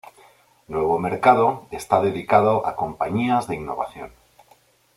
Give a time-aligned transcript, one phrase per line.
[0.67, 4.11] Nuevo Mercado está dedicado a compañías de innovación.